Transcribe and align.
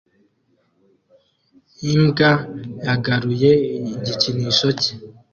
Imbwa 1.93 2.31
yagaruye 2.85 3.51
igikinisho 3.97 4.67
cye 4.81 4.93